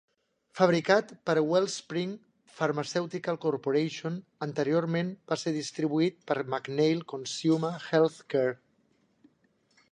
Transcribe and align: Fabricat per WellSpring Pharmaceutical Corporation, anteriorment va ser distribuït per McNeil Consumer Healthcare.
Fabricat 0.59 1.09
per 1.29 1.35
WellSpring 1.49 2.15
Pharmaceutical 2.61 3.37
Corporation, 3.43 4.17
anteriorment 4.47 5.13
va 5.33 5.39
ser 5.43 5.55
distribuït 5.61 6.19
per 6.33 6.41
McNeil 6.55 7.07
Consumer 7.17 7.75
Healthcare. 7.91 8.61